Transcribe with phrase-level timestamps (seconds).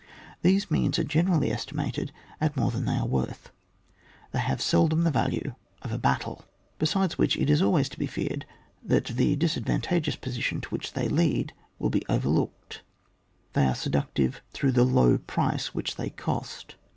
[0.41, 2.11] —These means are generally estimated
[2.41, 3.37] at more than they are wortii—
[4.31, 6.43] they haye seldom the yalue of a battle;
[6.79, 8.47] besides which it is always to be feared
[8.83, 12.79] that the disadyantageous position to which they lead, will be oyerlooked;
[13.53, 16.77] they are se ductiye through the low price which they cost.